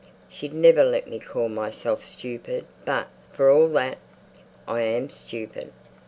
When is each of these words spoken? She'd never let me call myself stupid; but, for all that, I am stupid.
She'd 0.29 0.51
never 0.55 0.83
let 0.83 1.07
me 1.07 1.19
call 1.19 1.47
myself 1.47 2.03
stupid; 2.03 2.65
but, 2.85 3.07
for 3.33 3.51
all 3.51 3.67
that, 3.67 3.99
I 4.67 4.81
am 4.81 5.11
stupid. 5.11 5.73